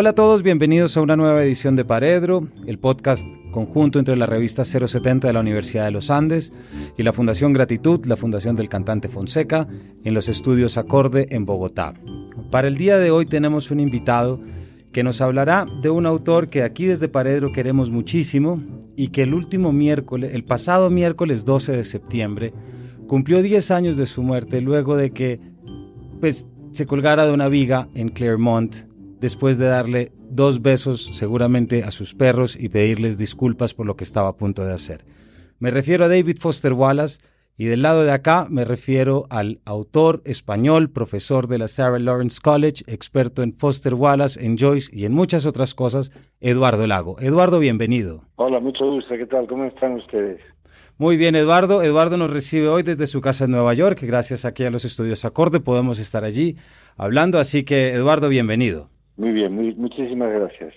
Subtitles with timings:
[0.00, 4.26] Hola a todos, bienvenidos a una nueva edición de Paredro, el podcast conjunto entre la
[4.26, 6.52] revista 070 de la Universidad de los Andes
[6.96, 9.66] y la Fundación Gratitud, la Fundación del Cantante Fonseca,
[10.04, 11.94] en los estudios Acorde en Bogotá.
[12.48, 14.38] Para el día de hoy tenemos un invitado
[14.92, 18.62] que nos hablará de un autor que aquí desde Paredro queremos muchísimo
[18.94, 22.52] y que el último miércoles, el pasado miércoles 12 de septiembre,
[23.08, 25.40] cumplió 10 años de su muerte luego de que
[26.20, 28.87] pues, se colgara de una viga en Claremont
[29.20, 34.04] después de darle dos besos seguramente a sus perros y pedirles disculpas por lo que
[34.04, 35.04] estaba a punto de hacer.
[35.58, 37.18] Me refiero a David Foster Wallace
[37.56, 42.40] y del lado de acá me refiero al autor español, profesor de la Sarah Lawrence
[42.40, 47.16] College, experto en Foster Wallace, en Joyce y en muchas otras cosas, Eduardo Lago.
[47.18, 48.22] Eduardo, bienvenido.
[48.36, 49.16] Hola, mucho gusto.
[49.16, 49.48] ¿Qué tal?
[49.48, 50.40] ¿Cómo están ustedes?
[50.98, 51.82] Muy bien, Eduardo.
[51.82, 53.98] Eduardo nos recibe hoy desde su casa en Nueva York.
[54.02, 56.56] Gracias aquí a los estudios Acorde podemos estar allí
[56.96, 57.40] hablando.
[57.40, 58.88] Así que, Eduardo, bienvenido.
[59.18, 60.72] Muy bien, muchísimas gracias.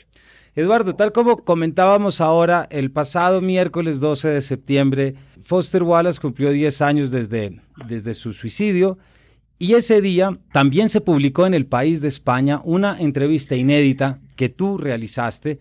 [0.56, 6.82] Eduardo, tal como comentábamos ahora, el pasado miércoles 12 de septiembre, Foster Wallace cumplió 10
[6.82, 8.98] años desde, desde su suicidio
[9.60, 14.50] y ese día también se publicó en el país de España una entrevista inédita que
[14.50, 15.60] tú realizaste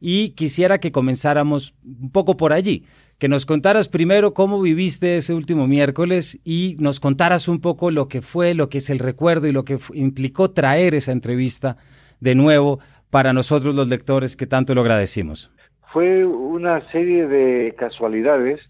[0.00, 2.86] y quisiera que comenzáramos un poco por allí,
[3.18, 8.08] que nos contaras primero cómo viviste ese último miércoles y nos contaras un poco lo
[8.08, 11.76] que fue, lo que es el recuerdo y lo que implicó traer esa entrevista
[12.22, 12.78] de nuevo
[13.10, 15.50] para nosotros los lectores que tanto lo agradecimos?
[15.92, 18.60] Fue una serie de casualidades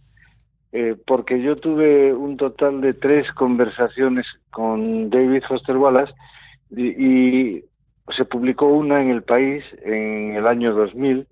[0.72, 6.12] eh, porque yo tuve un total de tres conversaciones con David Foster Wallace
[6.74, 7.62] y,
[8.16, 11.26] se publicó una en el país en el año 2000,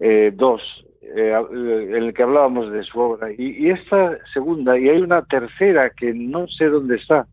[0.00, 0.62] eh, dos,
[1.02, 3.28] eh, en el que hablábamos de su obra.
[3.36, 7.26] Y, esta segunda, y hay una tercera que no sé dónde está,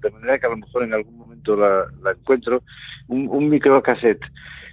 [0.00, 2.62] de manera que a lo mejor en algún momento la, encuentro,
[3.08, 4.22] un, un microcassette.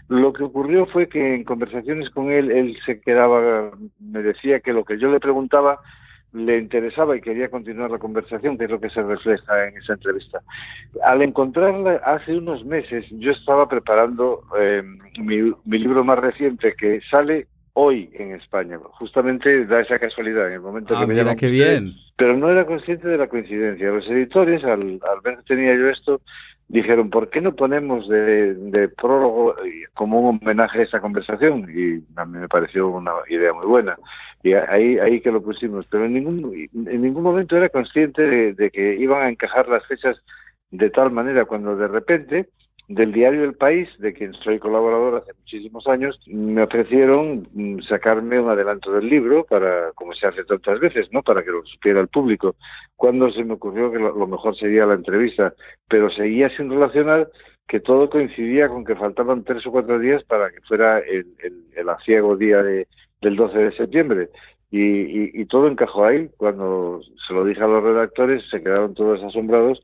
[0.08, 4.74] Lo que ocurrió fue que en conversaciones con él, él se quedaba, me decía que
[4.74, 5.80] lo que yo le preguntaba
[6.34, 9.94] le interesaba y quería continuar la conversación, que es lo que se refleja en esa
[9.94, 10.42] entrevista.
[11.04, 14.84] Al encontrarla hace unos meses, yo estaba preparando eh,
[15.20, 17.48] mi, libro más reciente que sale
[17.82, 18.78] hoy en España.
[19.00, 21.94] Justamente da esa casualidad en el momento ah, que me mira qué bien.
[22.18, 23.90] Pero no era consciente de la coincidencia.
[23.90, 26.22] Los editores, al, al ver que tenía yo esto,
[26.68, 29.56] dijeron, ¿por qué no ponemos de, prólogo
[29.94, 31.68] como un homenaje a esa conversación?
[31.74, 33.98] Y a mí me pareció una idea muy buena.
[34.44, 35.86] Y ahí, ahí que lo pusimos.
[35.90, 40.18] Pero en ningún, en ningún momento era consciente de que iban a encajar las fechas
[40.72, 42.50] de tal manera cuando de repente
[42.90, 48.40] del diario El País, de quien soy colaborador hace muchísimos años, me ofrecieron mm, sacarme
[48.40, 51.22] un adelanto del libro para, como se hace tantas veces, ¿no?
[51.22, 52.56] Para que lo supiera el público.
[52.96, 55.54] Cuando se me ocurrió que lo, mejor sería la entrevista,
[55.88, 57.30] pero seguía sin relacionar
[57.68, 61.28] que todo coincidía con que faltaban tres o cuatro días para que fuera el,
[61.76, 62.88] el, aciago día de,
[63.22, 64.30] del 12 de septiembre.
[64.72, 66.28] Y, y todo encajó ahí.
[66.38, 69.80] Cuando se lo dije a los redactores, se quedaron todos asombrados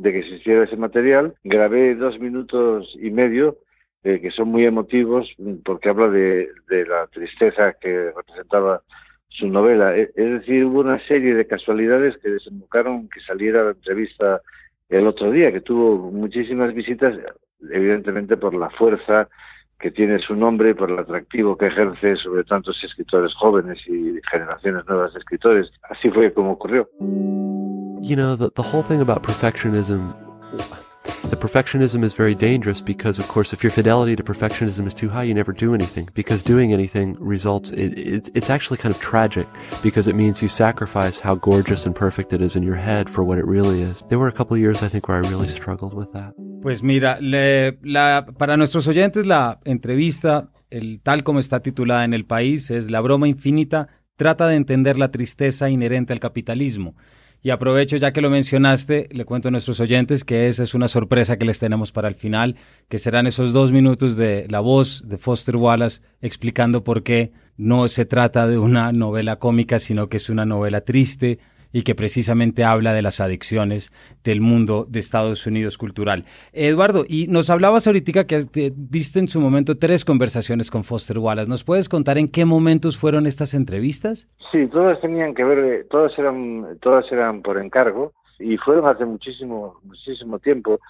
[0.00, 1.34] de que existiera ese material.
[1.44, 3.58] Grabé dos minutos y medio
[4.02, 5.28] eh, que son muy emotivos
[5.64, 8.82] porque habla de, la tristeza que representaba
[9.28, 9.96] su novela.
[9.96, 14.40] E, es decir, hubo una serie de casualidades que desembocaron que saliera la entrevista
[14.88, 17.14] el otro día, que tuvo muchísimas visitas,
[17.70, 19.28] evidentemente por la fuerza
[19.78, 24.86] que tiene su nombre por el atractivo que ejerce sobre tantos escritores jóvenes y generaciones
[24.88, 25.70] nuevas de escritores.
[25.82, 26.88] Así fue como ocurrió.
[28.02, 30.14] You know, the, the whole thing about perfectionism,
[31.28, 35.08] the perfectionism is very dangerous because, of course, if your fidelity to perfectionism is too
[35.08, 36.08] high, you never do anything.
[36.14, 39.46] Because doing anything results, it, it's, it's actually kind of tragic
[39.82, 43.22] because it means you sacrifice how gorgeous and perfect it is in your head for
[43.22, 44.02] what it really is.
[44.08, 46.34] There were a couple of years, I think, where I really struggled with that.
[46.62, 52.12] Pues mira, le, la, para nuestros oyentes, la entrevista, el tal como está titulada en
[52.12, 56.94] el país, es La broma infinita, trata de entender la tristeza inherente al capitalismo.
[57.42, 60.88] Y aprovecho, ya que lo mencionaste, le cuento a nuestros oyentes que esa es una
[60.88, 62.56] sorpresa que les tenemos para el final,
[62.90, 67.88] que serán esos dos minutos de la voz de Foster Wallace explicando por qué no
[67.88, 71.38] se trata de una novela cómica, sino que es una novela triste,
[71.72, 73.92] y que precisamente habla de las adicciones
[74.24, 76.24] del mundo de Estados Unidos cultural.
[76.52, 78.44] Eduardo, y nos hablabas ahorita que
[78.76, 81.48] diste en su momento tres conversaciones con Foster Wallace.
[81.48, 84.28] ¿Nos puedes contar en qué momentos fueron estas entrevistas?
[84.50, 89.80] Sí, todas tenían que ver, todas eran, todas eran por encargo y fueron hace muchísimo,
[89.84, 90.80] muchísimo tiempo.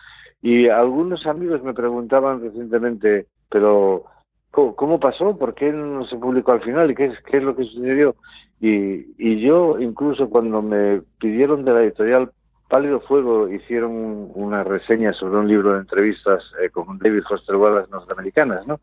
[0.43, 4.05] Y algunos amigos me preguntaban recientemente, pero
[4.51, 5.37] ¿cómo, pasó?
[5.37, 6.91] ¿Por qué no se publicó al final?
[6.91, 8.17] ¿Y qué es, qué es lo que sucedió?
[8.61, 12.31] Y, y yo, incluso cuando me pidieron de la editorial
[12.71, 17.91] Pálido Fuego hicieron una reseña sobre un libro de entrevistas eh, con David Foster Wallace
[17.91, 18.81] norteamericanas, ¿no?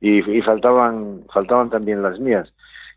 [0.00, 2.50] Y, faltaban faltaban también las mías.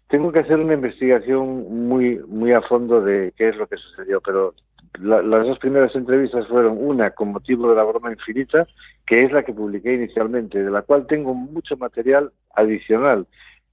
[0.07, 4.21] Tengo que hacer una investigación muy muy a fondo de qué es lo que sucedió,
[4.21, 4.53] pero
[4.97, 8.67] las dos primeras entrevistas fueron una con motivo de la broma infinita,
[9.05, 13.27] que es la que publiqué inicialmente, de la cual tengo mucho material adicional.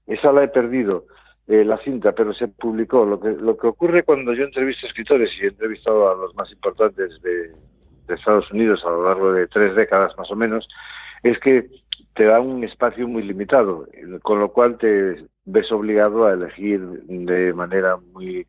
[0.05, 1.05] Esa la he perdido
[1.47, 3.05] eh, la cinta, pero se publicó.
[3.05, 6.51] Lo que, lo que ocurre cuando yo entrevisto escritores y he entrevistado a los más
[6.51, 7.51] importantes de,
[8.13, 10.65] Estados Unidos a lo largo de tres décadas más o menos,
[11.23, 11.69] es que
[12.15, 13.85] te da un espacio muy limitado,
[14.21, 18.47] con lo cual te ves obligado a elegir de manera muy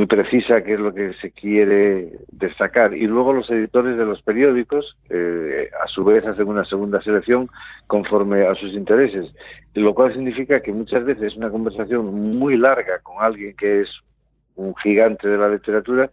[0.00, 2.94] muy precisa qué es lo que se quiere destacar.
[2.94, 7.50] Y luego los editores de los periódicos, eh, a su vez, hacen una segunda selección
[7.86, 9.30] conforme a sus intereses,
[9.74, 13.90] lo cual significa que muchas veces una conversación muy larga con alguien que es
[14.56, 16.10] un gigante de la literatura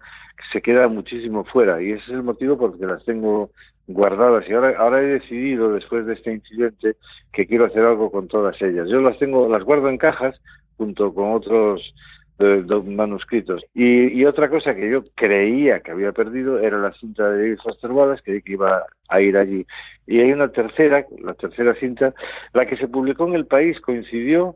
[0.52, 1.82] se queda muchísimo fuera.
[1.82, 3.52] Y ese es el motivo por el que las tengo
[3.88, 4.44] guardadas.
[4.50, 6.98] Y ahora ahora he decidido después de este incidente
[7.32, 8.90] que quiero hacer algo con todas ellas.
[8.90, 10.36] Yo las tengo las guardo en cajas
[10.76, 11.94] junto con otros
[12.38, 13.64] de, manuscritos.
[13.74, 17.92] Y, otra cosa que yo creía que había perdido era la cinta de David Foster
[17.92, 19.66] Wallace, que iba a ir allí.
[20.06, 22.14] Y hay una tercera, la tercera cinta,
[22.54, 24.56] la que se publicó en El País, coincidió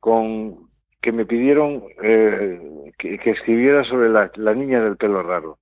[0.00, 0.70] con
[1.00, 2.60] que me pidieron eh,
[2.98, 5.58] que, escribiera sobre la niña del pelo raro.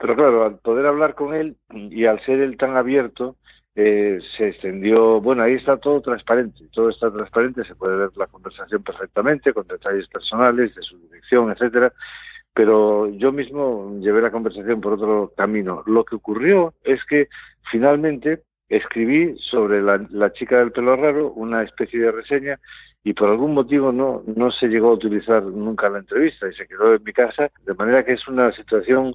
[0.00, 3.36] Pero claro, al poder hablar con él y al ser él tan abierto,
[3.82, 8.26] eh, se extendió, bueno, ahí está todo transparente, todo está transparente, se puede ver la
[8.26, 11.90] conversación perfectamente, con detalles personales de su dirección, etcétera,
[12.52, 15.82] pero yo mismo llevé la conversación por otro camino.
[15.86, 17.28] Lo que ocurrió es que
[17.70, 22.60] finalmente escribí sobre la, la chica del pelo raro una especie de reseña
[23.02, 26.66] y por algún motivo no, no se llegó a utilizar nunca la entrevista y se
[26.66, 29.14] quedó en mi casa, de manera que es una situación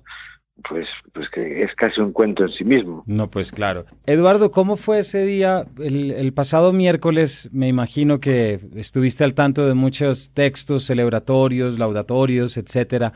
[0.70, 3.04] pues, pues que es casi un cuento en sí mismo.
[3.06, 3.86] No, pues claro.
[4.06, 5.66] Eduardo, ¿cómo fue ese día?
[5.80, 12.58] El, el, pasado miércoles me imagino que estuviste al tanto de muchos textos celebratorios, laudatorios,
[12.58, 13.14] etcétera.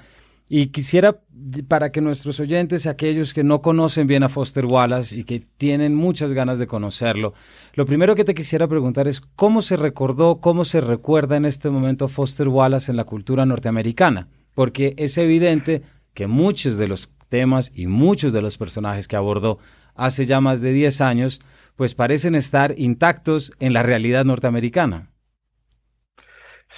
[0.51, 1.21] Y quisiera,
[1.67, 5.93] para que nuestros oyentes, aquellos que no conocen bien a Foster Wallace y que tienen
[5.93, 7.35] muchas ganas de conocerlo,
[7.75, 11.69] lo primero que te quisiera preguntar es cómo se recordó, cómo se recuerda en este
[11.69, 15.83] momento Foster Wallace en la cultura norteamericana, porque es evidente
[16.15, 19.59] que muchos de los temas y muchos de los personajes que abordó
[19.95, 21.41] hace ya más de 10 años,
[21.75, 25.09] pues parecen estar intactos en la realidad norteamericana.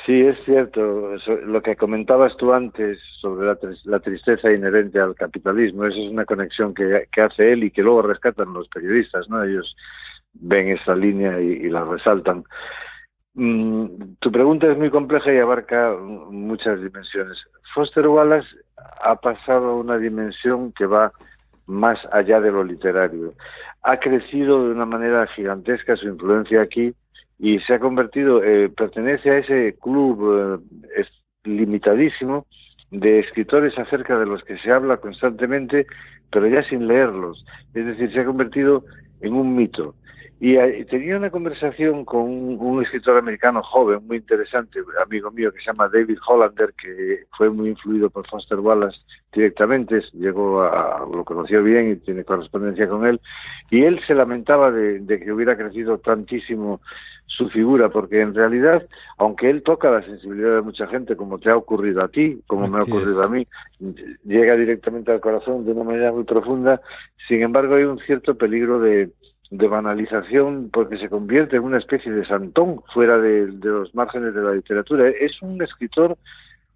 [0.05, 1.15] Sí, es cierto.
[1.45, 6.73] Lo que comentabas tú antes sobre la, tristeza inherente al capitalismo, eso es una conexión
[6.73, 9.43] que, hace él y que luego rescatan los periodistas, ¿no?
[9.43, 9.75] Ellos
[10.33, 12.45] ven esa línea y, la resaltan.
[13.33, 15.95] Mm, tu pregunta es muy compleja y abarca
[16.29, 17.37] muchas dimensiones.
[17.73, 18.47] Foster Wallace
[19.03, 21.13] ha pasado a una dimensión que va
[21.65, 23.33] más allá de lo literario.
[23.83, 26.93] Ha crecido de una manera gigantesca su influencia aquí
[27.39, 30.61] y se ha convertido, eh, pertenece a ese club
[30.95, 31.05] eh,
[31.45, 32.45] limitadísimo
[32.91, 35.87] de escritores acerca de los que se habla constantemente,
[36.29, 37.45] pero ya sin leerlos.
[37.73, 38.83] Es decir, se ha convertido
[39.21, 39.95] en un mito.
[40.43, 40.55] Y,
[40.85, 45.87] tenía una conversación con un, escritor americano joven, muy interesante, amigo mío, que se llama
[45.87, 48.97] David Hollander, que fue muy influido por Foster Wallace
[49.31, 53.21] directamente, llegó a, lo conoció bien y tiene correspondencia con él,
[53.69, 56.81] y él se lamentaba de, que hubiera crecido tantísimo
[57.27, 58.83] su figura, porque en realidad,
[59.19, 62.67] aunque él toca la sensibilidad de mucha gente, como te ha ocurrido a ti, como
[62.67, 63.45] me ha ocurrido a mí,
[64.23, 66.81] llega directamente al corazón de una manera muy profunda,
[67.27, 69.11] sin embargo hay un cierto peligro de
[69.51, 74.41] de banalización porque se convierte en una especie de santón fuera de, los márgenes de
[74.41, 75.09] la literatura.
[75.09, 76.17] Es un escritor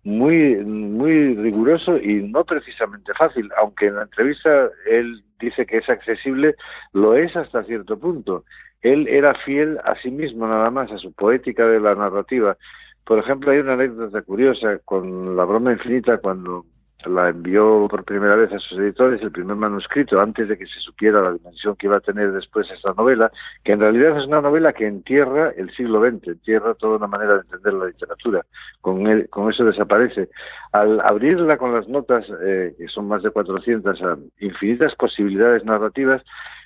[0.03, 5.89] muy, muy riguroso y no precisamente fácil, aunque en la entrevista él dice que es
[5.89, 6.55] accesible,
[6.91, 8.43] lo es hasta cierto punto.
[8.81, 12.57] Él era fiel a sí mismo nada más, a su poética de la narrativa.
[13.05, 16.65] Por ejemplo, hay una anécdota curiosa con La broma infinita, cuando
[17.07, 20.79] la envió por primera vez a sus editores el primer manuscrito antes de que se
[20.79, 23.31] supiera la dimensión que iba a tener después esta novela,
[23.63, 27.35] que en realidad es una novela que entierra el siglo XX, entierra toda una manera
[27.35, 28.45] de entender la literatura.
[28.81, 30.29] Con, con eso desaparece.
[30.71, 36.21] Al abrirla con las notas, eh, que son más de 400, a infinitas posibilidades narrativas,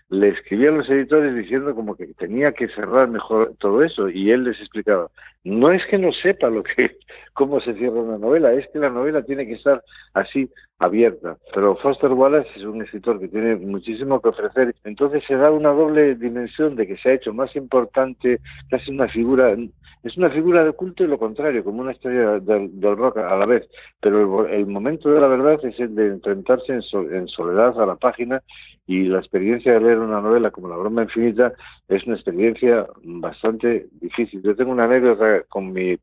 [0.10, 4.32] le escribía a los editores diciendo como que tenía que cerrar mejor todo eso y
[4.32, 5.10] él les explicaba,
[5.44, 6.98] no es que no sepa lo que
[7.34, 10.50] cómo se cierra una novela, es que la novela tiene que estar así
[10.80, 11.38] abierta.
[11.54, 15.70] Pero Foster Wallace es un escritor que tiene muchísimo que ofrecer, entonces se da una
[15.70, 18.40] doble dimensión de que se ha hecho más importante,
[18.70, 19.56] casi una figura,
[20.04, 23.46] es una figura de culto y lo contrario, como una estrella del, rock a la
[23.46, 23.70] vez.
[24.00, 28.42] Pero el, momento de la verdad es el de enfrentarse en, soledad a la página
[28.90, 31.54] y la experiencia de leer una novela como La broma infinita
[31.88, 34.42] es una experiencia bastante difícil.
[34.42, 35.96] Yo tengo una anécdota con mi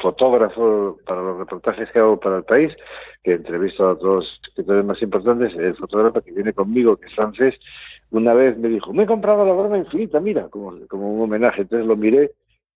[0.00, 2.72] fotógrafo para los reportajes que hago para el país,
[3.22, 7.14] que entrevisto a todos los escritores más importantes, el fotógrafo que viene conmigo, que es
[7.14, 7.56] francés,
[8.10, 11.60] una vez me dijo, me he comprado la broma infinita, mira, como, como un homenaje.
[11.60, 12.30] Entonces lo miré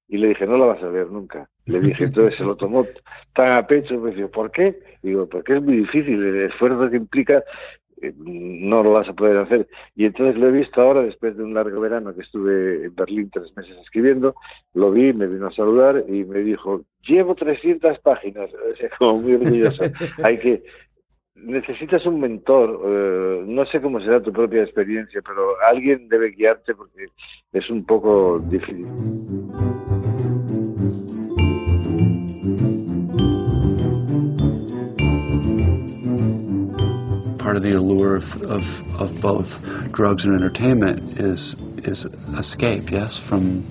[0.09, 1.49] y le dije, no la vas a ver nunca.
[1.64, 2.85] Le dije, entonces se lo tomó
[3.35, 4.78] tan a pecho, me dijo, ¿por qué?
[5.02, 7.42] Digo, porque es muy difícil, el esfuerzo que implica
[8.16, 9.68] no lo vas a poder hacer.
[9.94, 13.30] Y entonces lo he visto ahora, después de un largo verano que estuve en Berlín
[13.32, 14.34] tres meses escribiendo,
[14.75, 19.18] lo vi, me vino a saludar y me dijo, llevo 300 páginas, o sea, como
[19.18, 19.84] muy orgulloso.
[20.23, 20.62] Hay que,
[21.34, 26.75] necesitas un mentor, eh, no sé cómo será tu propia experiencia, pero alguien debe guiarte
[26.75, 27.06] porque
[27.52, 28.87] es un poco difícil.
[37.54, 42.04] Part of the allure of, of, of both drugs and entertainment is is
[42.37, 43.62] escape, yes, from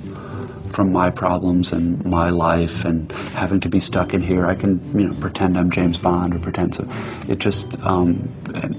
[0.70, 4.46] from my problems and my life and having to be stuck in here.
[4.46, 6.88] I can, you know, pretend I'm James Bond or pretend so.
[7.28, 8.74] It just um, it,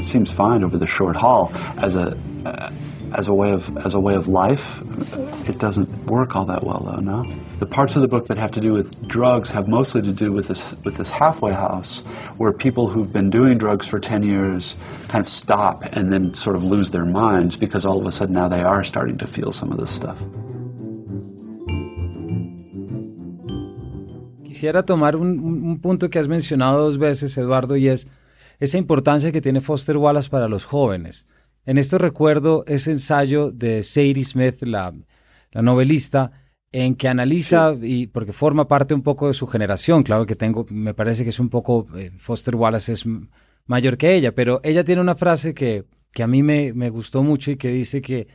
[0.00, 2.18] it seems fine over the short haul as a
[3.14, 4.80] as a way of as a way of life.
[5.48, 7.00] It doesn't work all that well, though.
[7.00, 7.22] No.
[7.60, 10.32] The parts of the book that have to do with drugs have mostly to do
[10.32, 12.00] with this with this halfway house,
[12.38, 16.56] where people who've been doing drugs for ten years kind of stop and then sort
[16.56, 19.52] of lose their minds because all of a sudden now they are starting to feel
[19.52, 20.16] some of this stuff.
[24.42, 28.06] Quisiera tomar un, un punto que has mencionado dos veces, Eduardo, y es
[28.58, 31.26] esa importancia que tiene Foster Wallace para los jóvenes.
[31.66, 34.94] En esto recuerdo ese ensayo de Sadie Smith, la,
[35.52, 36.32] la novelista,
[36.72, 40.66] en que analiza, y porque forma parte un poco de su generación, claro que tengo,
[40.70, 43.04] me parece que es un poco, eh, Foster Wallace es
[43.66, 47.22] mayor que ella, pero ella tiene una frase que, que a mí me, me gustó
[47.22, 48.28] mucho y que dice que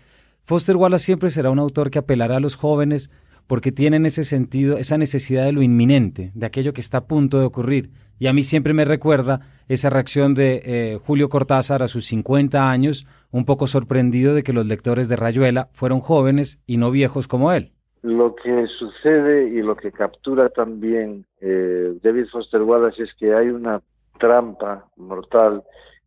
[0.43, 3.09] Foster Wallace siempre será un autor que apelará a los jóvenes
[3.47, 7.39] porque tienen ese sentido, esa necesidad de lo inminente, de aquello que está a punto
[7.39, 7.91] de ocurrir.
[8.17, 12.71] Y a mí siempre me recuerda esa reacción de eh, Julio Cortázar a sus 50
[12.71, 17.27] años, un poco sorprendido de que los lectores de Rayuela fueron jóvenes y no viejos
[17.27, 17.73] como él.
[18.05, 23.47] Lo que sucede y lo que captura también eh, David Foster Wallace es que hay
[23.47, 23.81] una
[24.19, 25.63] trampa mortal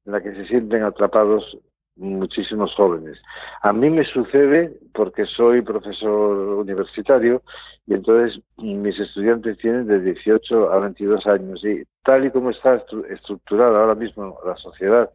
[0.07, 1.59] en la que se sienten atrapados
[1.97, 3.19] muchísimos jóvenes.
[3.62, 7.43] A mí me sucede porque soy profesor universitario
[7.85, 12.81] y entonces mis estudiantes tienen de 18 a 22 años y tal y como está
[13.11, 15.11] estructurada ahora mismo la sociedad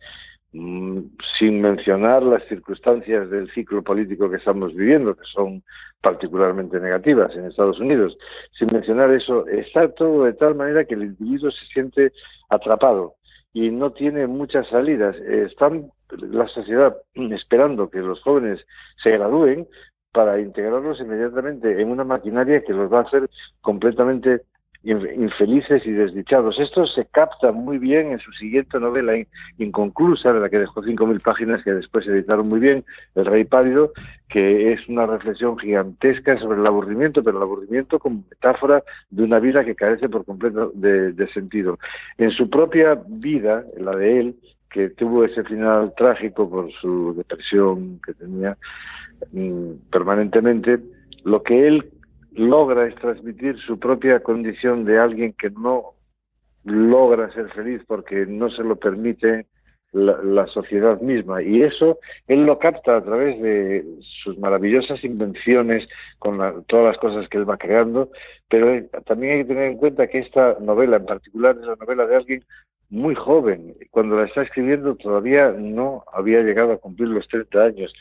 [0.54, 5.64] sin mencionar las circunstancias del ciclo político que estamos viviendo, que son
[6.02, 8.16] particularmente negativas en Estados Unidos,
[8.58, 12.12] sin mencionar eso, está todo de tal manera que el individuo se siente
[12.50, 13.16] atrapado
[13.52, 15.16] y no tiene muchas salidas.
[15.18, 18.64] Están la sociedad esperando que los jóvenes
[19.02, 19.68] se gradúen
[20.12, 23.28] para integrarlos inmediatamente en una maquinaria que los va a hacer
[23.62, 24.44] completamente
[24.84, 26.60] infelices y desdichados.
[26.60, 29.14] Esto se capta muy bien en su siguiente novela
[29.58, 32.84] inconclusa, de la que dejó 5.000 páginas que después editaron muy bien,
[33.16, 33.94] El Rey Pálido,
[34.28, 39.40] que es una reflexión gigantesca sobre el aburrimiento, pero el aburrimiento como metáfora de una
[39.40, 41.80] vida que carece por completo de, de sentido.
[42.18, 44.36] En su propia vida, la de él,
[44.70, 48.58] que tuvo ese final trágico por su depresión que tenía
[49.32, 50.80] mm, permanentemente,
[51.24, 51.93] lo que él
[52.36, 55.94] logra es transmitir su propia condición de alguien que no
[56.64, 59.48] logra ser feliz porque no se lo permite
[59.94, 61.42] la, sociedad misma.
[61.42, 63.86] Y eso él lo capta a través de
[64.24, 65.88] sus maravillosas invenciones,
[66.20, 68.10] con todas las cosas que él va creando,
[68.50, 72.08] pero también hay que tener en cuenta que esta novela en particular es la novela
[72.08, 72.44] de alguien
[72.90, 73.76] muy joven.
[73.90, 77.94] Cuando la está escribiendo todavía no había llegado a cumplir los 30 años.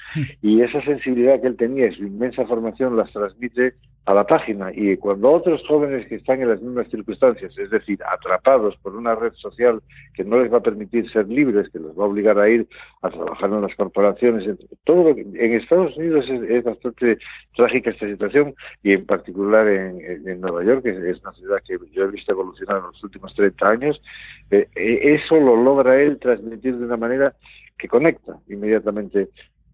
[0.43, 3.75] Y esa sensibilidad que él tenía y su inmensa formación las transmite
[4.05, 4.73] a la página.
[4.75, 9.15] Y cuando otros jóvenes que están en las mismas circunstancias, es decir, atrapados por una
[9.15, 9.81] red social
[10.15, 12.67] que no les va a permitir ser libres, que los va a obligar a ir
[13.03, 17.19] a trabajar en las corporaciones, todo en Estados Unidos es, bastante
[17.55, 22.05] trágica esta situación y en particular en, Nueva York, que es una ciudad que yo
[22.05, 24.03] he visto evolucionar en los últimos 30 años,
[24.51, 27.35] eh, eh, eso lo logra él transmitir de una manera
[27.79, 29.29] que conecta inmediatamente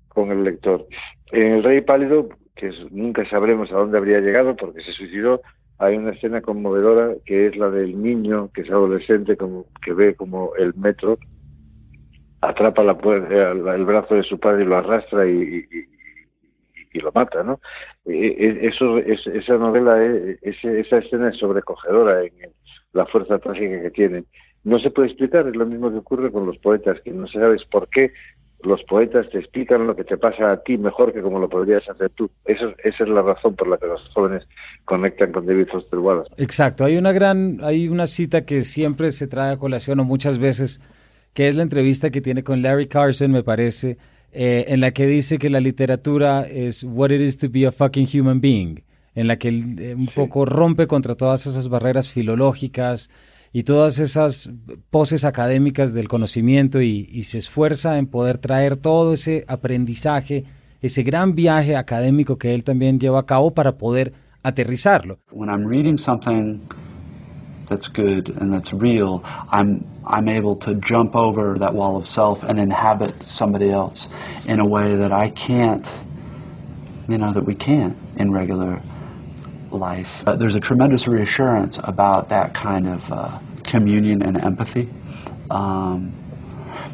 [0.09, 0.87] con el lector.
[1.33, 5.41] En El Rey Pálido, que nunca sabremos a dónde habría llegado porque se suicidó,
[5.79, 10.15] hay una escena conmovedora que es la del niño que es adolescente como que ve
[10.15, 11.19] como el metro
[12.41, 12.97] atrapa la,
[13.75, 15.67] el brazo de su padre y lo arrastra y,
[16.95, 17.61] lo mata, ¿no?
[18.07, 20.03] E, e, esa novela,
[20.43, 22.33] esa escena es sobrecogedora en
[22.93, 24.25] la fuerza trágica que tiene.
[24.65, 27.65] No se puede explicar, es lo mismo que ocurre con los poetas, que no sabes
[27.67, 28.13] por qué
[28.63, 31.89] los poetas te explican lo que te pasa a ti mejor que como lo podrías
[31.89, 32.29] hacer tú.
[32.45, 34.45] Eso, esa es la razón por la que los jóvenes
[34.85, 36.31] conectan con David Foster Wallace.
[36.39, 36.85] Exacto.
[36.85, 40.81] Hay una gran, hay una cita que siempre se trae a colación o muchas veces,
[41.35, 43.97] que es la entrevista que tiene con Larry Carson, me parece,
[44.33, 47.73] eh, en la que dice que la literatura es what it is to be a
[47.73, 48.83] fucking human being,
[49.15, 53.09] en la que él eh, un poco rompe contra todas esas barreras filológicas,
[53.53, 54.51] y todas esas
[54.91, 60.45] poses académicas del conocimiento y, se esfuerza en poder traer todo ese aprendizaje,
[60.81, 64.13] ese gran viaje académico que él también lleva a cabo para poder
[64.43, 65.19] aterrizarlo.
[65.31, 66.61] When I'm reading something
[67.67, 72.43] that's good and that's real, I'm I'm able to jump over that wall of self
[72.43, 74.09] and inhabit somebody else
[74.47, 75.87] in a way that I can't,
[77.09, 78.81] you know, that we can't in regular
[79.73, 80.27] life.
[80.27, 84.89] Uh, there's a tremendous reassurance about that kind of uh, communion and empathy.
[85.51, 86.13] Um,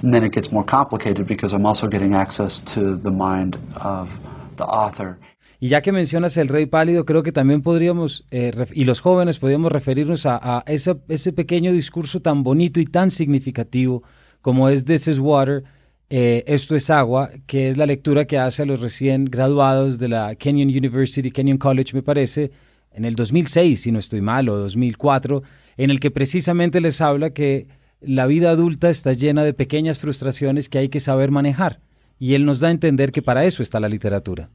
[0.03, 4.19] and then it gets more complicated because I'm also getting access to the mind of
[4.57, 5.19] the author.
[5.61, 9.39] Y ya que mencionas el rey pálido, creo que también podríamos, eh, y los jóvenes
[9.39, 14.03] podríamos referirnos a, a ese, ese, pequeño discurso tan bonito y tan significativo
[14.43, 15.65] como es This is Water,
[16.11, 20.09] eh, Esto es Agua, que es la lectura que hace a los recién graduados de
[20.09, 22.51] la Kenyon University, Kenyon College me parece,
[22.93, 25.43] en el 2006, si no estoy mal, o 2004,
[25.77, 27.67] en el que precisamente les habla que
[28.01, 31.79] la vida adulta está llena de pequeñas frustraciones que hay que saber manejar.
[32.19, 34.51] Y él nos da a entender que para eso está la literatura.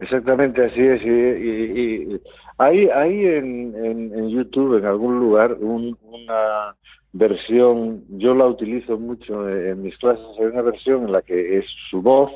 [0.00, 1.02] Exactamente, así es.
[1.04, 2.20] Y,
[2.58, 6.76] hay, hay en, en, YouTube, en algún lugar, una
[7.12, 11.66] versión, yo la utilizo mucho en mis clases, hay una versión en la que es
[11.90, 12.32] su voz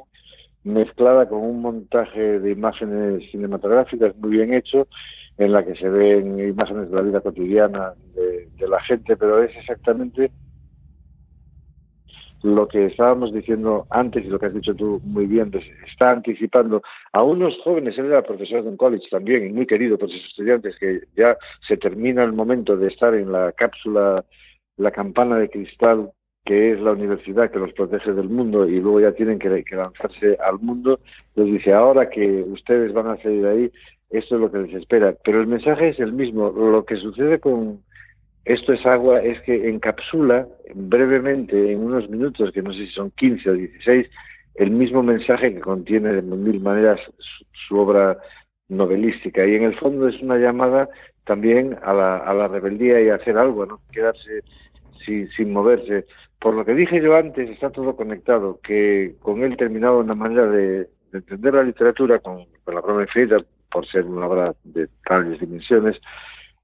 [0.65, 4.89] mezclada con un montaje de imágenes cinematográficas muy bien hecho,
[5.39, 9.57] en la que se ven imágenes de la vida cotidiana de, la gente, pero es
[9.57, 10.33] exactamente
[12.43, 15.53] lo que estábamos diciendo antes y lo que has dicho tú muy bien,
[15.87, 19.97] está anticipando a unos jóvenes, él era profesor de un college también y muy querido
[19.99, 21.37] por sus estudiantes, que ya
[21.69, 24.25] se termina el momento de estar en la cápsula,
[24.77, 26.11] la campana de cristal
[26.47, 30.39] que es la universidad que los protege del mundo y luego ya tienen que, lanzarse
[30.41, 31.01] al mundo,
[31.35, 33.73] les dice, ahora que ustedes van a salir de ahí,
[34.11, 35.13] esto es lo que les espera.
[35.25, 36.51] Pero el mensaje es el mismo.
[36.51, 37.81] Lo que sucede con
[38.45, 43.11] esto es agua es que encapsula brevemente, en unos minutos, que no sé si son
[43.11, 44.07] 15 o 16,
[44.55, 47.01] el mismo mensaje que contiene de mil maneras
[47.67, 48.19] su, obra
[48.69, 49.45] novelística.
[49.45, 50.89] Y en el fondo es una llamada
[51.25, 53.81] también a la, a la rebeldía y a hacer algo, ¿no?
[53.91, 54.43] Quedarse
[55.05, 56.07] sin, sin moverse.
[56.41, 60.47] Por lo que dije yo antes, está todo conectado, que con él terminaba una manera
[60.47, 63.39] de, entender la literatura con, la prueba infinita,
[63.71, 65.97] por ser una obra de tales dimensiones,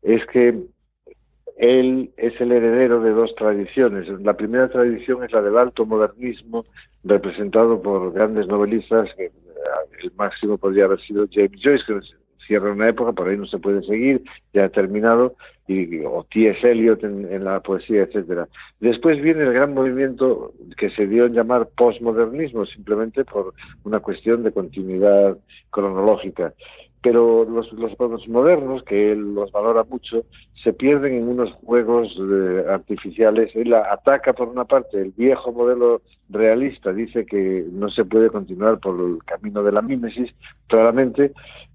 [0.02, 0.60] es que
[1.56, 4.08] él es el heredero de dos tradiciones.
[4.20, 6.64] La primera tradición es la del alto modernismo,
[7.04, 11.94] representado por grandes novelistas, el máximo podría haber sido James Joyce, que
[12.46, 15.34] cierra una época, por ahí no se puede seguir, ya ha terminado,
[15.68, 16.68] y, o T.S.
[16.68, 18.48] Eliot en, la poesía, etcétera.
[18.80, 24.42] Después viene el gran movimiento que se dio en llamar postmodernismo, simplemente por una cuestión
[24.42, 25.38] de continuidad
[25.70, 26.52] cronológica
[27.02, 30.24] pero los, los modernos, que él los valora mucho,
[30.62, 33.50] se pierden en unos juegos eh, artificiales.
[33.56, 38.78] Él ataca, por una parte, el viejo modelo realista, dice que no se puede continuar
[38.78, 40.32] por el camino de la mímesis,
[40.68, 41.32] claramente,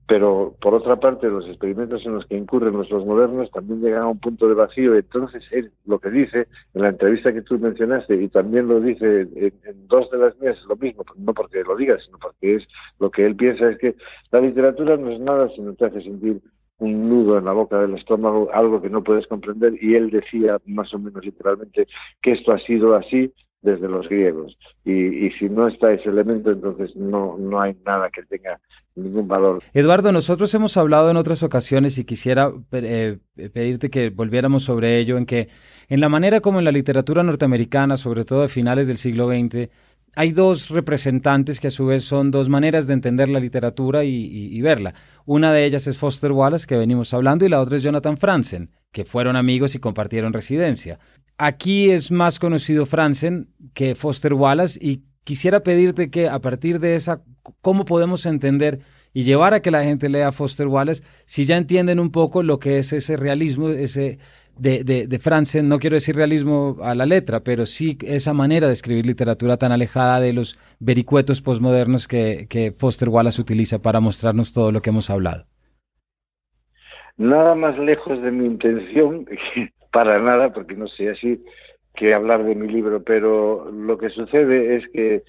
[0.07, 4.07] pero por otra parte los experimentos en los que incurren los modernos también llegan a
[4.07, 4.95] un punto de vacío.
[4.95, 9.27] Entonces él lo que dice en la entrevista que tú mencionaste y también lo dice
[9.35, 12.63] en, dos de las mías es lo mismo, no porque lo diga, sino porque es
[12.99, 13.95] lo que él piensa es que
[14.31, 16.41] la literatura no es nada sino te hace sentir
[16.79, 20.59] un nudo en la boca del estómago, algo que no puedes comprender, y él decía
[20.67, 21.87] más o menos literalmente
[22.21, 24.57] que esto ha sido así desde los griegos.
[24.85, 28.59] Y, si no está ese elemento, entonces no, no hay nada que tenga
[28.95, 29.61] ningún valor.
[29.73, 33.17] Eduardo, nosotros hemos hablado en otras ocasiones y quisiera eh,
[33.53, 35.49] pedirte que volviéramos sobre ello, en que
[35.89, 39.69] en la manera como en la literatura norteamericana, sobre todo a finales del siglo XX,
[40.17, 44.59] hay dos representantes que a su vez son dos maneras de entender la literatura y,
[44.61, 44.95] verla.
[45.25, 48.71] Una de ellas es Foster Wallace, que venimos hablando, y la otra es Jonathan Franzen,
[48.91, 50.97] que fueron amigos y compartieron residencia.
[51.37, 56.95] Aquí es más conocido Franzen que Foster Wallace y quisiera pedirte que a partir de
[56.95, 57.21] esa,
[57.61, 58.79] ¿cómo podemos entender
[59.13, 62.59] y llevar a que la gente lea Foster Wallace si ya entienden un poco lo
[62.59, 64.17] que es ese realismo, ese
[64.57, 68.73] de, de, Franzen, no quiero decir realismo a la letra, pero sí esa manera de
[68.73, 74.53] escribir literatura tan alejada de los vericuetos posmodernos que, que Foster Wallace utiliza para mostrarnos
[74.53, 75.45] todo lo que hemos hablado.
[77.17, 79.25] Nada más lejos de mi intención,
[79.91, 81.43] para nada, porque no sé así,
[81.95, 85.23] que hablar de mi libro, pero lo que sucede es que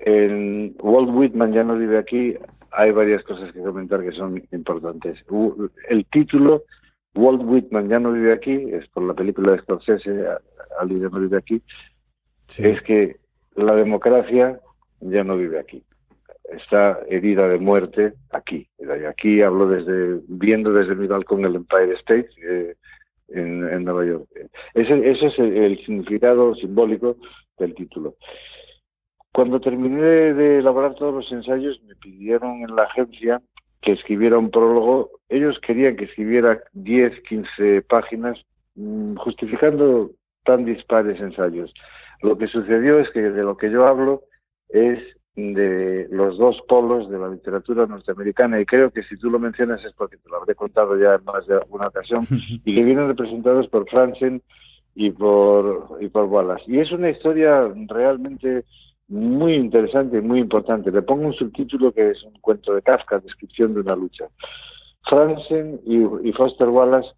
[0.00, 2.34] en Walt Whitman ya no vive aquí,
[2.72, 5.24] hay varias cosas que comentar que son importantes.
[5.88, 6.64] El título
[7.14, 10.26] Walt Whitman ya no vive aquí, es por la película de Scorsese,
[10.80, 11.62] Ali ya no vive aquí,
[12.58, 13.16] es que
[13.54, 14.58] la democracia
[15.00, 15.84] ya no vive aquí.
[16.44, 18.68] Está herida de muerte aquí.
[19.08, 22.74] Aquí hablo desde, viendo desde mi balcón el Empire State eh,
[23.28, 24.28] en, Nueva York.
[24.74, 27.16] Ese, ese es el, significado simbólico
[27.58, 28.16] del título.
[29.32, 33.40] Cuando terminé de elaborar todos los ensayos, me pidieron en la agencia
[33.80, 35.10] que escribiera un prólogo.
[35.28, 38.38] Ellos querían que escribiera 10, 15 páginas
[38.74, 40.10] mm, justificando
[40.44, 41.72] tan dispares ensayos.
[42.22, 44.22] Lo que sucedió es que de lo que yo hablo
[44.68, 44.98] es
[45.36, 49.84] de los dos polos de la literatura norteamericana y creo que si tú lo mencionas
[49.84, 52.24] es porque te lo habré contado ya en más de alguna ocasión
[52.64, 54.42] y que vienen representados por Franzen
[54.94, 58.64] y por y por Wallace y es una historia realmente
[59.08, 60.90] muy interesante y muy importante.
[60.90, 64.26] Le pongo un subtítulo que es un cuento de Kafka, descripción de una lucha.
[65.04, 67.10] Franzen y, Foster Wallace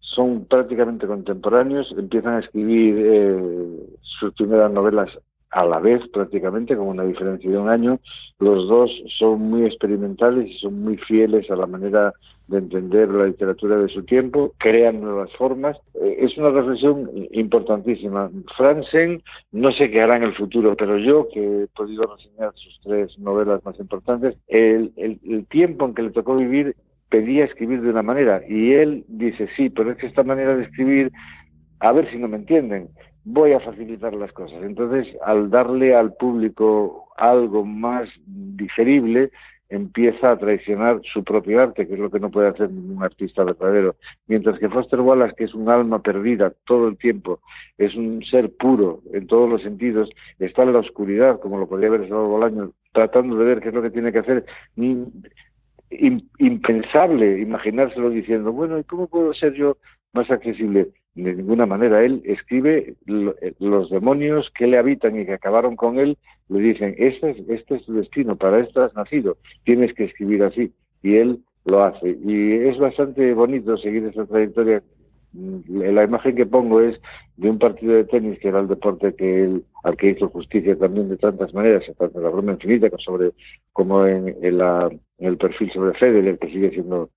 [0.00, 5.08] son prácticamente contemporáneos, empiezan a escribir eh, sus primeras novelas
[5.50, 7.98] a la vez prácticamente, con una diferencia de un año.
[8.38, 12.12] Los dos son muy experimentales y son muy fieles a la manera
[12.46, 15.76] de entender la literatura de su tiempo, crean nuevas formas.
[15.94, 18.30] Eh, es una reflexión importantísima.
[18.56, 22.80] Franzen, no sé qué hará en el futuro, pero yo, que he podido reseñar sus
[22.82, 26.74] tres novelas más importantes, el, el tiempo en que le tocó vivir
[27.08, 30.62] pedía escribir de una manera y él dice, sí, pero es que esta manera de
[30.62, 31.10] escribir,
[31.80, 32.88] a ver si no me entienden
[33.32, 34.62] voy a facilitar las cosas.
[34.62, 39.30] Entonces, al darle al público algo más digerible,
[39.68, 43.44] empieza a traicionar su propio arte, que es lo que no puede hacer ningún artista
[43.44, 43.94] verdadero.
[44.26, 47.40] Mientras que Foster Wallace, que es un alma perdida todo el tiempo,
[47.78, 51.90] es un ser puro en todos los sentidos, está en la oscuridad, como lo podría
[51.90, 54.44] ver Salvador Bolaño, tratando de ver qué es lo que tiene que hacer.
[56.38, 59.76] impensable imaginárselo diciendo, bueno, ¿y cómo puedo ser yo
[60.12, 60.88] más accesible?
[61.24, 62.04] De ninguna manera.
[62.04, 66.16] Él escribe eh, los demonios que le habitan y que acabaron con él,
[66.48, 70.42] le dicen, este es, este es tu destino, para esto has nacido, tienes que escribir
[70.42, 70.72] así.
[71.02, 72.16] Y él lo hace.
[72.24, 74.82] Y es bastante bonito seguir esa trayectoria.
[75.32, 77.00] Mm, la imagen que pongo es
[77.36, 80.76] de un partido de tenis que era el deporte que él, al que hizo justicia
[80.76, 83.30] también de tantas maneras, tanto en la broma infinita sobre,
[83.72, 87.10] como en, el perfil sobre Federer, que sigue siendo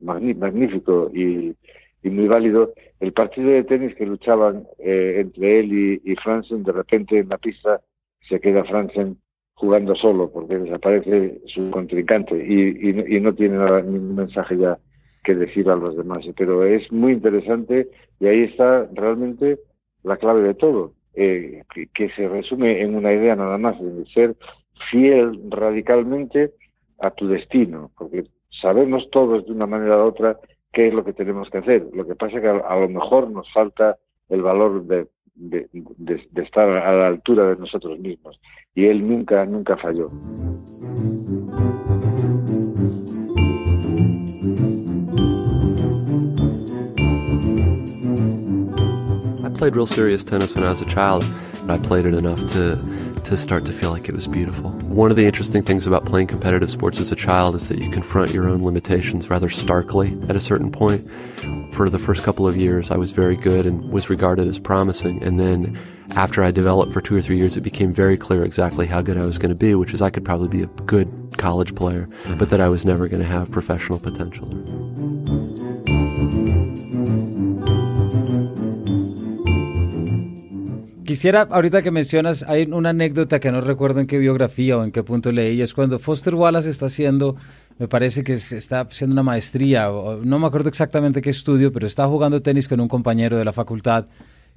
[0.00, 1.54] magnífico y
[2.02, 6.62] y muy válido, el partido de tenis que luchaban eh, entre él y, y Franzen,
[6.62, 7.80] de repente en la pista
[8.28, 9.18] se queda Franzen
[9.54, 14.78] jugando solo porque desaparece su contrincante y, y, no tiene nada, ningún mensaje ya
[15.22, 16.24] que decir a los demás.
[16.34, 19.58] Pero es muy interesante y ahí está realmente
[20.02, 24.06] la clave de todo, eh, que, que, se resume en una idea nada más, de
[24.06, 24.34] ser
[24.90, 26.52] fiel radicalmente
[27.00, 28.24] a tu destino, porque
[28.62, 30.38] sabemos todos de una manera u otra
[30.72, 31.86] qué es lo que tenemos que hacer.
[31.92, 36.26] Lo que pasa es que a, lo mejor nos falta el valor de, de, de,
[36.30, 38.40] de, estar a la altura de nosotros mismos.
[38.74, 40.06] Y él nunca, nunca falló.
[49.42, 51.24] I played real serious tennis when I was a child.
[51.68, 52.78] I played it enough to
[53.24, 54.79] to start to feel like it was beautiful.
[54.90, 57.88] One of the interesting things about playing competitive sports as a child is that you
[57.92, 61.08] confront your own limitations rather starkly at a certain point.
[61.72, 65.22] For the first couple of years, I was very good and was regarded as promising.
[65.22, 65.78] And then
[66.16, 69.16] after I developed for two or three years, it became very clear exactly how good
[69.16, 72.08] I was going to be, which is I could probably be a good college player,
[72.24, 72.38] mm-hmm.
[72.38, 74.48] but that I was never going to have professional potential.
[81.10, 84.92] Quisiera, ahorita que mencionas, hay una anécdota que no recuerdo en qué biografía o en
[84.92, 87.34] qué punto leí, es cuando Foster Wallace está haciendo,
[87.80, 92.06] me parece que está haciendo una maestría, no me acuerdo exactamente qué estudio, pero está
[92.06, 94.06] jugando tenis con un compañero de la facultad,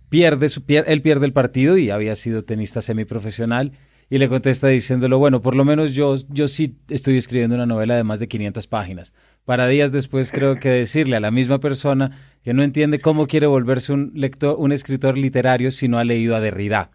[0.09, 3.71] pierde, su, él pierde el partido y había sido tenista semiprofesional,
[4.11, 7.95] y le contesta diciéndolo, bueno, por lo menos yo, yo sí estoy escribiendo una novela
[7.95, 9.15] de más de 500 páginas.
[9.45, 13.47] Para días después creo que decirle a la misma persona que no entiende cómo quiere
[13.47, 16.91] volverse un lector, un escritor literario si no ha leído a Derrida.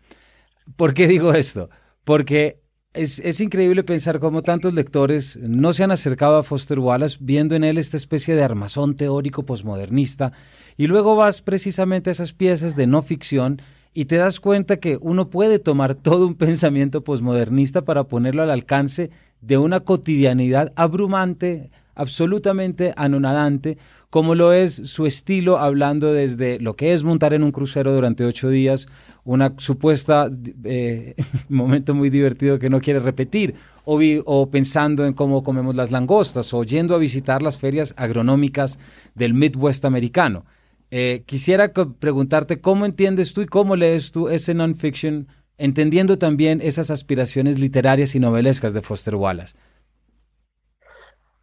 [0.77, 1.69] ¿Por qué digo esto?
[2.05, 2.63] Porque
[2.95, 7.55] es, es, increíble pensar cómo tantos lectores no se han acercado a Foster Wallace viendo
[7.55, 10.33] en él esta especie de armazón teórico posmodernista
[10.77, 13.61] y luego vas precisamente a esas piezas de no ficción
[13.93, 18.51] y te das cuenta que uno puede tomar todo un pensamiento posmodernista para ponerlo al
[18.51, 23.77] alcance de una cotidianidad abrumante, absolutamente anonadante,
[24.09, 28.25] como lo es su estilo hablando desde lo que es montar en un crucero durante
[28.25, 28.87] ocho días,
[29.25, 30.31] una supuesta
[30.65, 31.15] eh,
[31.51, 36.63] momento muy divertido que no quiere repetir, o, pensando en cómo comemos las langostas, o
[36.63, 38.79] yendo a visitar las ferias agronómicas
[39.15, 40.45] del Midwest americano.
[40.91, 46.91] Eh, quisiera preguntarte cómo entiendes tú y cómo lees tú ese non-fiction, entendiendo también esas
[46.91, 49.57] aspiraciones literarias y novelescas de Foster Wallace.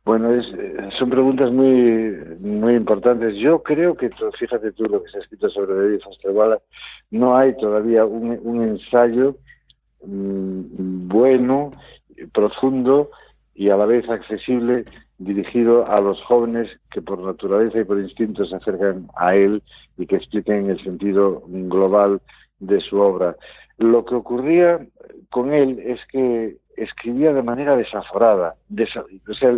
[0.05, 0.45] Bueno, es,
[0.99, 3.35] son preguntas muy muy importantes.
[3.37, 6.63] Yo creo que, fíjate tú lo que se ha escrito sobre David Foster Wallace,
[7.09, 9.35] no hay todavía un, un ensayo
[10.05, 11.71] mmm, bueno,
[12.33, 13.09] profundo
[13.55, 14.85] y a la vez accesible
[15.17, 19.63] dirigido a los jóvenes que por naturaleza y por instinto se acercan a él
[19.97, 22.21] y que expliquen el sentido global
[22.59, 23.35] de su obra.
[23.77, 24.85] Lo que ocurría
[25.29, 28.55] con él es que escribía de manera desaforada,
[29.29, 29.53] o sea,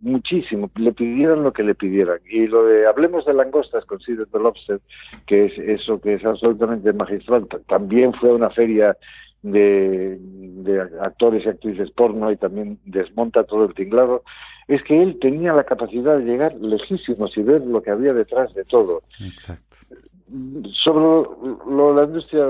[0.00, 2.18] muchísimo, le pidieron lo que le pidieran.
[2.28, 4.80] Y lo de hablemos de langostas con Sid the Lobster,
[5.26, 8.96] que es eso que es absolutamente magistral, también fue una feria
[9.42, 14.22] de, de actores y actrices porno y también desmonta todo el tinglado,
[14.68, 18.52] es que él tenía la capacidad de llegar lejísimos y ver lo que había detrás
[18.54, 19.02] de todo.
[19.20, 19.76] Exacto.
[20.82, 21.28] Sobre
[21.70, 22.44] lo, la industria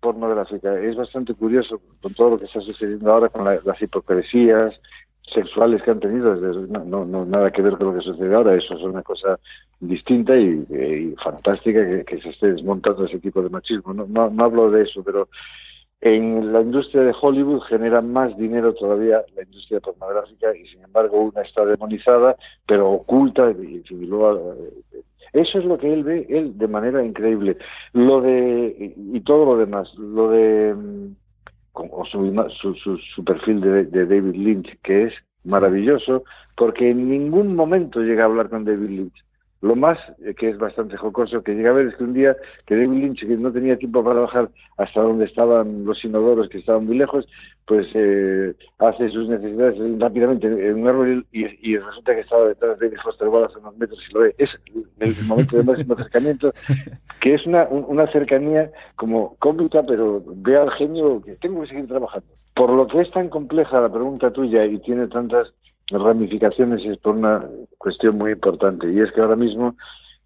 [0.00, 4.74] pornográfica, es bastante curioso con todo lo que está sucediendo ahora con las hipocresías
[5.22, 8.74] sexuales que han tenido, no, no, nada que ver con lo que sucede ahora, eso
[8.74, 9.38] es una cosa
[9.80, 13.94] distinta y, fantástica que, se esté desmontando ese tipo de machismo.
[13.94, 15.28] No, no, no hablo de eso, pero
[16.00, 21.20] en la industria de Hollywood genera más dinero todavía la industria pornográfica y sin embargo
[21.20, 24.56] una está demonizada, pero oculta y, y luego,
[25.32, 27.56] eso es lo que él ve, él de manera increíble.
[27.92, 30.74] Lo de, y todo lo demás, lo de,
[31.72, 36.24] o su, su, su, su perfil de, de, David Lynch, que es maravilloso,
[36.56, 39.24] porque en ningún momento llega a hablar con David Lynch.
[39.62, 42.36] Lo más, eh, que es bastante jocoso, que llega a ver es que un día
[42.66, 46.58] que David Lynch, que no tenía tiempo para bajar hasta donde estaban los inodoros, que
[46.58, 47.28] estaban muy lejos,
[47.64, 52.76] pues eh, hace sus necesidades rápidamente en un árbol y, y, resulta que estaba detrás
[52.80, 54.34] de Foster Wallace unos metros y lo ve.
[54.36, 54.50] Es
[54.98, 56.52] el momento de máximo acercamiento,
[57.20, 61.86] que es una, una cercanía como cómica, pero ve al genio que tengo que seguir
[61.86, 62.26] trabajando.
[62.54, 65.54] Por lo que es tan compleja la pregunta tuya y tiene tantas
[65.90, 67.46] ramificaciones es por una
[67.78, 69.76] cuestión muy importante y es que ahora mismo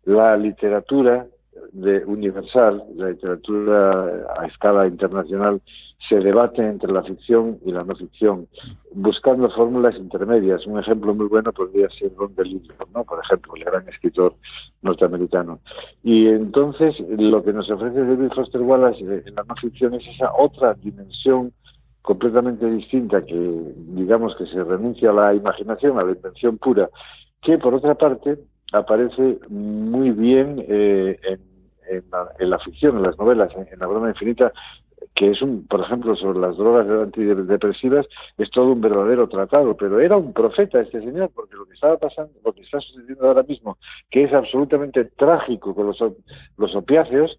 [0.05, 1.27] la literatura
[1.73, 5.61] de universal, la literatura a escala internacional,
[6.09, 8.47] se debate entre la ficción y la no ficción,
[8.93, 10.67] buscando fórmulas intermedias.
[10.67, 13.05] Un ejemplo muy bueno podría ser Ron DeLillo, ¿no?
[13.05, 14.35] por ejemplo, el gran escritor
[14.83, 15.59] norteamericano.
[16.05, 20.33] Y entonces lo que nos ofrece David Foster Wallace en la no ficción es esa
[20.39, 21.53] otra dimensión
[22.07, 23.35] completamente distinta que
[23.89, 26.89] digamos que se renuncia a la imaginación, a la invención pura,
[27.43, 28.39] que por otra parte
[28.73, 31.19] aparece muy bien eh,
[31.91, 34.53] en, la, ficción, en las novelas, en, La broma infinita,
[35.17, 38.07] que es un, por ejemplo, sobre las drogas antidepresivas,
[38.39, 41.99] es todo un verdadero tratado, pero era un profeta este señor, porque lo que estaba
[41.99, 43.79] pasando, lo que está sucediendo ahora mismo,
[44.11, 45.89] que es absolutamente trágico con
[46.57, 47.37] los opiáceos,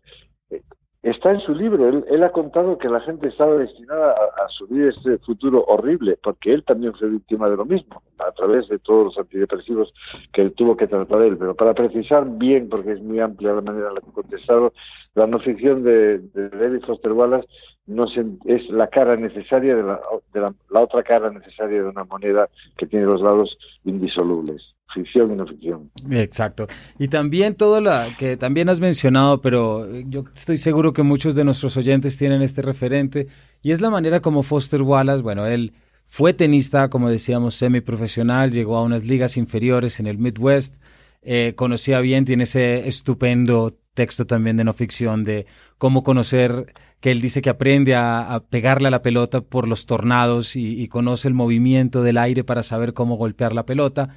[1.04, 1.88] está en su libro.
[1.88, 6.18] Él, él, ha contado que la gente estaba destinada a, a, subir este futuro horrible,
[6.22, 9.94] porque él también fue víctima de lo mismo, a través de todos los antidepresivos
[10.34, 11.38] que él tuvo que tratar él.
[11.38, 14.74] Pero para precisar bien, porque es muy amplia la manera en la que he contestado,
[15.16, 17.48] la no ficción de, de David Foster Wallace
[17.86, 20.00] no se, es la cara necesaria de, la,
[20.34, 25.32] de la, la otra cara necesaria de una moneda que tiene los lados indisolubles ficción
[25.32, 25.92] y no ficción.
[26.10, 26.68] Exacto.
[26.98, 31.44] Y también todo lo que también has mencionado, pero yo estoy seguro que muchos de
[31.44, 33.28] nuestros oyentes tienen este referente,
[33.62, 35.74] y es la manera como Foster Wallace, bueno, él
[36.06, 40.76] fue tenista, como decíamos, semiprofesional, llegó a unas ligas inferiores en el Midwest,
[41.22, 45.48] eh, conocía bien, tiene ese estupendo texto también de no ficción de
[45.78, 50.56] cómo conocer, que él dice que aprende a, pegarle a la pelota por los tornados
[50.56, 54.16] y conoce el movimiento del aire para saber cómo golpear la pelota.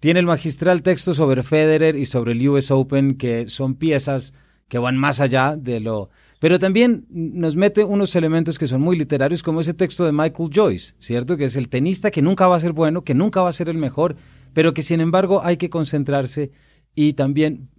[0.00, 4.32] Tiene el magistral texto sobre Federer y sobre el US Open, que son piezas
[4.68, 6.10] que van más allá de lo...
[6.38, 10.50] Pero también nos mete unos elementos que son muy literarios, como ese texto de Michael
[10.54, 11.36] Joyce, ¿cierto?
[11.36, 13.68] Que es el tenista que nunca va a ser bueno, que nunca va a ser
[13.68, 14.14] el mejor,
[14.52, 16.52] pero que sin embargo hay que concentrarse
[16.94, 17.70] y también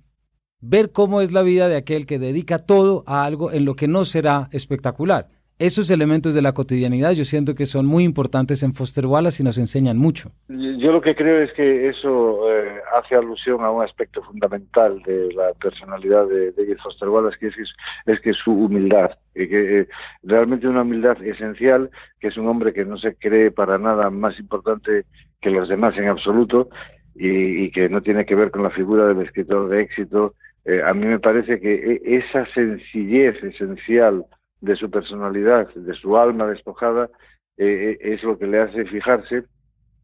[0.59, 3.87] ver cómo es la vida de aquel que dedica todo a algo en lo que
[3.87, 5.29] no será espectacular.
[5.59, 9.45] Esos elementos de la cotidianidad yo siento que son muy importantes en Foster Wallace y
[9.45, 10.31] nos enseñan mucho.
[10.47, 15.33] Yo lo que creo es que eso eh, hace alusión a un aspecto fundamental de
[15.33, 19.87] la personalidad de David Foster Wallace, que es, que su humildad, que eh,
[20.23, 21.89] realmente una humildad esencial,
[22.21, 25.03] que es un hombre que no se cree para nada más importante
[25.41, 26.69] que los demás en absoluto
[27.15, 30.35] y, que no tiene que ver con la figura del escritor de éxito.
[30.63, 34.23] Eh, a mí me parece que esa sencillez esencial
[34.61, 37.09] de su personalidad, de su alma despojada,
[37.57, 39.43] eh, eh, es lo que le hace fijarse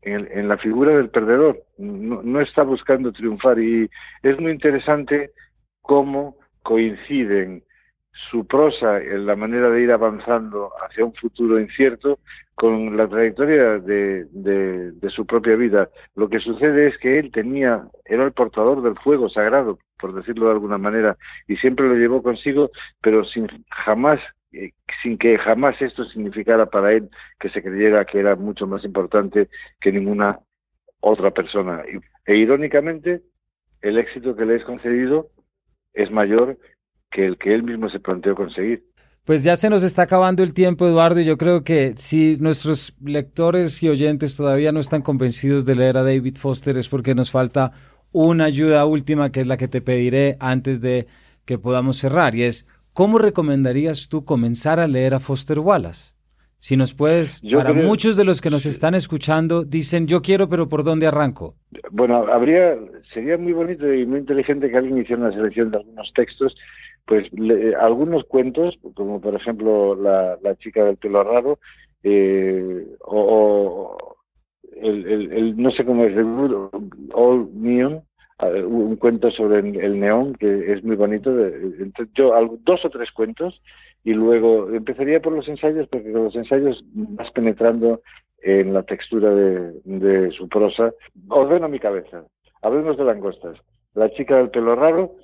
[0.02, 1.64] en, la figura del perdedor.
[1.78, 3.90] No, está buscando triunfar y
[4.22, 5.32] es muy interesante
[5.82, 7.64] cómo coinciden
[8.30, 12.20] su prosa en la manera de ir avanzando hacia un futuro incierto
[12.54, 15.90] con la trayectoria de, de, su propia vida.
[16.16, 20.46] Lo que sucede es que él tenía, era el portador del fuego sagrado, por decirlo
[20.46, 22.70] de alguna manera, y siempre lo llevó consigo,
[23.02, 24.20] pero sin jamás
[24.56, 24.72] eh,
[25.04, 29.50] sin que jamás esto significara para él que se creyera que era mucho más importante
[29.82, 30.40] que ninguna
[31.02, 31.84] otra persona.
[32.26, 33.22] E irónicamente,
[33.82, 35.30] el éxito que le es concedido
[35.94, 36.58] es mayor
[37.12, 38.84] que el que él mismo se planteó conseguir.
[39.26, 42.96] Pues ya se nos está acabando el tiempo, Eduardo, y yo creo que si nuestros
[43.04, 47.32] lectores y oyentes todavía no están convencidos de leer a David Foster es porque nos
[47.32, 47.72] falta
[48.12, 51.08] una ayuda última que es la que te pediré antes de
[51.44, 56.16] que podamos cerrar, y es ¿cómo recomendarías tú comenzar a leer a Foster Wallace?
[56.58, 60.68] Si nos puedes, para muchos de los que nos están escuchando, dicen yo quiero, pero
[60.68, 61.56] ¿por dónde arranco?
[61.92, 62.76] Bueno, habría,
[63.14, 66.56] sería muy bonito y muy inteligente que alguien hiciera una selección de algunos textos,
[67.06, 67.28] pues
[67.80, 71.60] algunos cuentos, como por ejemplo la, chica del pelo raro,
[72.02, 74.16] eh, o,
[74.82, 76.26] el, no sé cómo es, el
[77.14, 78.02] All Neon,
[78.40, 81.32] un cuento sobre el neón que es muy bonito.
[82.16, 83.62] Yo dos o tres cuentos
[84.04, 88.02] y luego empezaría por los ensayos porque con los ensayos vas penetrando
[88.42, 90.94] en la textura de, su prosa.
[91.30, 92.26] Ordeno mi cabeza.
[92.62, 93.58] Hablemos de langostas.
[93.94, 95.16] La chica del pelo raro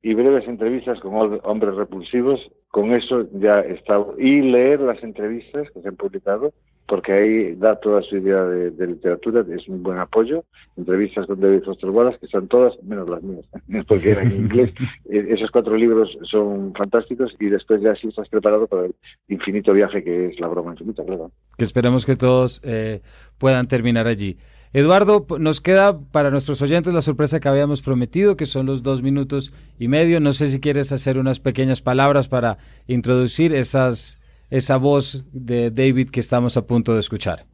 [0.00, 2.40] y breves entrevistas con hombres repulsivos.
[2.68, 4.02] Con eso ya está.
[4.18, 6.52] Y leer las entrevistas que se han publicado
[6.92, 10.44] porque ahí da toda su idea de, literatura, es un buen apoyo.
[10.76, 13.46] Entrevistas con David Foster Wallace, que son todas, menos las mías,
[13.88, 14.74] porque eran en inglés.
[15.08, 18.94] E, esos cuatro libros son fantásticos y después ya sí estás preparado para el
[19.28, 21.30] infinito viaje que es la broma infinita, claro.
[21.56, 23.00] Que esperemos que todos eh,
[23.38, 24.36] puedan terminar allí.
[24.74, 29.00] Eduardo, nos queda para nuestros oyentes la sorpresa que habíamos prometido, que son los dos
[29.00, 30.20] minutos y medio.
[30.20, 34.21] No sé si quieres hacer unas pequeñas palabras para introducir esas
[34.52, 37.46] esa voz de David que estamos a punto de escuchar?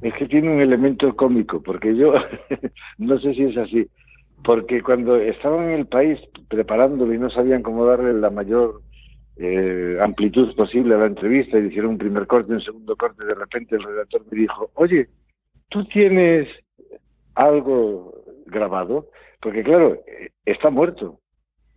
[0.00, 2.12] Es que tiene un elemento cómico, porque yo
[2.98, 3.88] no sé si es así,
[4.44, 8.82] porque cuando estaban en el país preparándolo y no sabían cómo darle la mayor
[9.36, 13.34] eh, amplitud posible a la entrevista y hicieron un primer corte, un segundo corte, de
[13.34, 15.08] repente el redactor me dijo, oye,
[15.70, 16.46] ¿tú tienes
[17.34, 18.14] algo
[18.46, 19.08] grabado?
[19.40, 21.18] Porque claro, eh, está muerto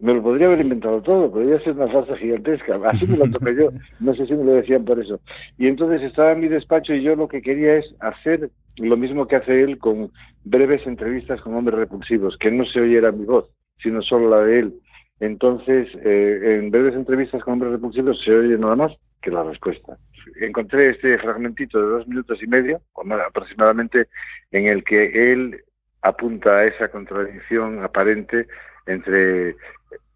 [0.01, 3.55] me lo podría haber inventado todo, podría ser una farsa gigantesca, así me lo tomé
[3.55, 5.19] yo, no sé si me lo decían por eso.
[5.57, 9.27] Y entonces estaba en mi despacho y yo lo que quería es hacer lo mismo
[9.27, 10.11] que hace él con
[10.43, 13.49] breves entrevistas con hombres repulsivos, que no se oyera mi voz,
[13.81, 14.73] sino solo la de él.
[15.19, 19.97] Entonces, eh, en breves entrevistas con hombres repulsivos se oye nada más que la respuesta.
[20.41, 22.81] Encontré este fragmentito de dos minutos y medio,
[23.27, 24.07] aproximadamente,
[24.51, 25.61] en el que él
[26.01, 28.47] apunta a esa contradicción aparente
[28.87, 29.55] entre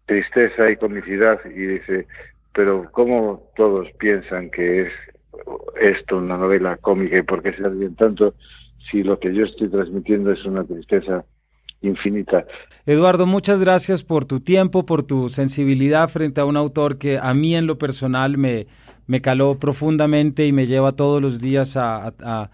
[0.06, 2.06] tristeza y comicidad y dice,
[2.54, 4.92] pero ¿cómo todos piensan que es
[5.80, 8.34] esto una novela cómica y por qué se ríen tanto
[8.90, 11.24] si lo que yo estoy transmitiendo es una tristeza
[11.82, 12.46] infinita.
[12.86, 17.34] Eduardo, muchas gracias por tu tiempo, por tu sensibilidad frente a un autor que a
[17.34, 18.66] mí en lo personal me,
[19.06, 22.50] me caló profundamente y me lleva todos los días a, a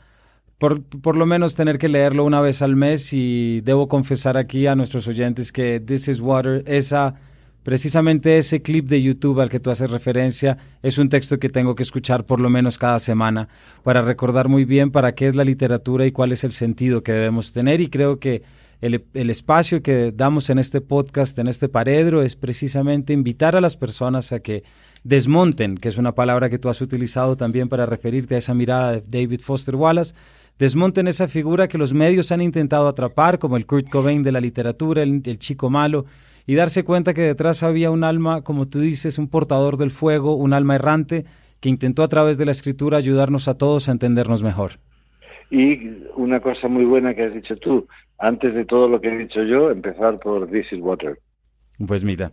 [0.59, 4.67] por, por, lo menos tener que leerlo una vez al mes y debo confesar aquí
[4.67, 7.15] a nuestros oyentes que This is Water, esa
[7.63, 11.77] Precisamente ese clip de YouTube al que tú haces referencia es un texto que tengo
[11.77, 13.49] que escuchar por lo menos cada semana
[13.85, 17.13] para recordar muy bien para qué es la literatura y cuál es el sentido que
[17.13, 17.81] debemos tener.
[17.81, 18.43] Y creo que
[18.81, 23.61] el, el, espacio que damos en este podcast, en este paredro, es precisamente invitar a
[23.61, 24.65] las personas a que
[25.05, 28.93] desmonten, que es una palabra que tú has utilizado también para referirte a esa mirada
[28.93, 30.15] de David Foster Wallace,
[30.59, 34.41] desmonten esa figura que los medios han intentado atrapar, como el Kurt Cobain de la
[34.41, 36.07] literatura, el, el chico malo,
[36.47, 40.35] y darse cuenta que detrás había un alma, como tú dices, un portador del fuego,
[40.35, 41.25] un alma errante,
[41.61, 44.73] que intentó a través de la escritura ayudarnos a todos a entendernos mejor.
[45.51, 47.87] Y una cosa muy buena que has dicho tú,
[48.19, 51.19] antes de todo lo que he dicho yo, empezar por This is Water.
[51.87, 52.33] Pues mira,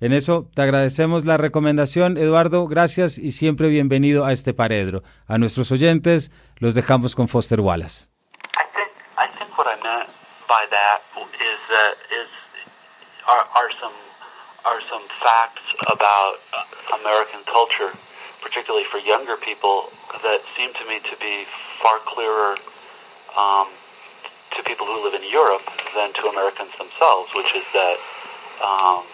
[0.00, 2.68] En eso te agradecemos la recomendación, Eduardo.
[2.68, 5.02] Gracias y siempre bienvenido a este paredro.
[5.26, 8.06] A nuestros oyentes los dejamos con Foster Wallace.
[8.54, 10.08] I think, I think what I meant
[10.46, 12.37] by that is that is
[13.28, 13.92] are, are some
[14.64, 16.40] are some facts about
[17.00, 17.92] American culture,
[18.42, 21.46] particularly for younger people, that seem to me to be
[21.80, 22.56] far clearer
[23.38, 23.68] um,
[24.56, 25.62] to people who live in Europe
[25.94, 27.96] than to Americans themselves, which is that
[28.60, 29.04] um,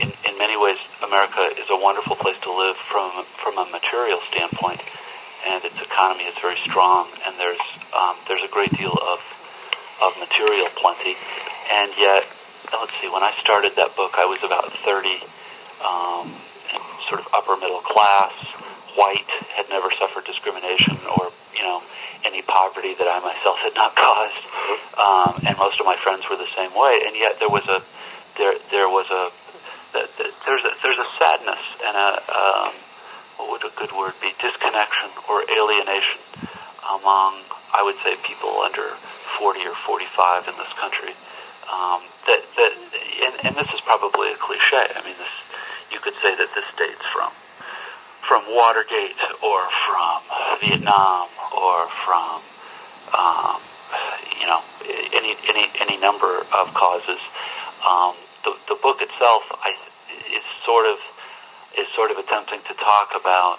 [0.00, 4.20] in, in many ways America is a wonderful place to live from from a material
[4.30, 4.80] standpoint,
[5.48, 9.18] and its economy is very strong, and there's um, there's a great deal of
[10.00, 11.16] of material plenty,
[11.72, 12.24] and yet
[12.72, 15.22] let's see, when I started that book, I was about 30,
[15.84, 16.34] um,
[17.08, 18.32] sort of upper middle class,
[18.96, 21.82] white, had never suffered discrimination or, you know,
[22.24, 24.42] any poverty that I myself had not caused.
[24.96, 27.04] Um, and most of my friends were the same way.
[27.06, 27.82] And yet there was a,
[28.38, 29.30] there, there was a,
[29.94, 32.72] there's a, there's a sadness and a, um,
[33.36, 36.20] what would a good word be, disconnection or alienation
[36.88, 38.96] among, I would say, people under
[39.38, 41.12] 40 or 45 in this country.
[41.66, 42.72] Um, that, that
[43.26, 44.86] and, and this is probably a cliche.
[44.94, 45.34] I mean, this
[45.90, 47.32] you could say that this dates from
[48.26, 50.18] from Watergate or from
[50.60, 52.42] Vietnam or from
[53.14, 53.58] um,
[54.40, 54.62] you know
[55.14, 57.18] any any any number of causes.
[57.86, 58.14] Um,
[58.44, 59.74] the the book itself, I
[60.30, 60.98] is sort of
[61.78, 63.58] is sort of attempting to talk about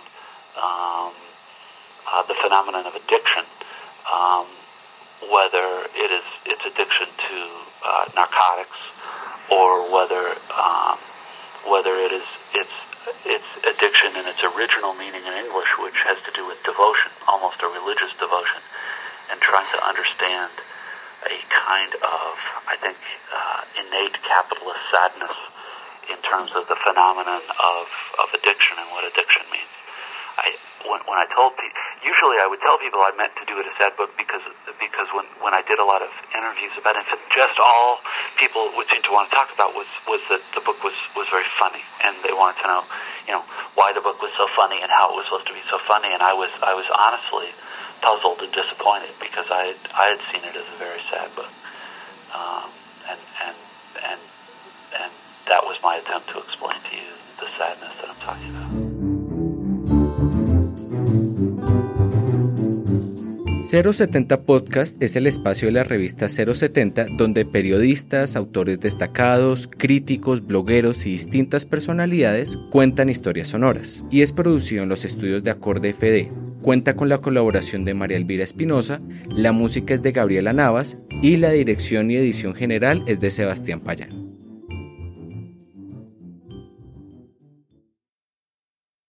[0.55, 1.11] um,
[2.07, 3.43] uh, the phenomenon of addiction.
[4.07, 4.47] Um,
[5.31, 8.77] whether it is its addiction to uh, narcotics
[9.51, 10.97] or whether um,
[11.67, 12.75] whether it is its
[13.23, 17.63] its addiction in its original meaning in English, which has to do with devotion, almost
[17.63, 18.59] a religious devotion,
[19.31, 20.51] and trying to understand
[21.25, 22.31] a kind of,
[22.67, 22.99] I think,
[23.31, 25.35] uh, innate capitalist sadness
[26.11, 27.87] in terms of the phenomenon of,
[28.21, 29.71] of addiction and what addiction means.
[30.37, 30.55] I,
[30.87, 33.67] when, when I told people, usually I would tell people I meant to do it
[33.67, 34.41] a sad book because
[34.79, 37.03] because when when I did a lot of interviews about it,
[37.35, 37.99] just all
[38.39, 41.27] people would seem to want to talk about was was that the book was was
[41.27, 42.83] very funny, and they wanted to know,
[43.27, 43.43] you know,
[43.75, 46.07] why the book was so funny and how it was supposed to be so funny,
[46.07, 47.51] and I was I was honestly
[47.99, 51.51] puzzled and disappointed because I I had seen it as a very sad book,
[52.31, 52.71] um,
[53.11, 53.57] and and
[53.99, 54.21] and
[54.95, 55.11] and
[55.51, 57.11] that was my attempt to explain to you
[57.43, 58.66] the sadness that I'm talking about.
[63.67, 71.05] 070 Podcast es el espacio de la revista 070 donde periodistas, autores destacados, críticos, blogueros
[71.05, 74.03] y distintas personalidades cuentan historias sonoras.
[74.09, 76.31] Y es producido en los estudios de Acorde FD.
[76.61, 79.01] Cuenta con la colaboración de María Elvira Espinosa,
[79.35, 83.81] la música es de Gabriela Navas y la dirección y edición general es de Sebastián
[83.81, 84.26] Payán.